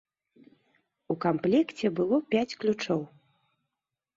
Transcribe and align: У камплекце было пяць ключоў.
У 1.13 1.17
камплекце 1.27 1.85
было 1.99 2.15
пяць 2.35 2.57
ключоў. 2.65 3.01